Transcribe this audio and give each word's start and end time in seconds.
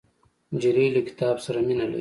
نجلۍ 0.53 0.87
له 0.95 1.01
کتاب 1.07 1.35
سره 1.45 1.59
مینه 1.67 1.81
لري. 1.85 1.89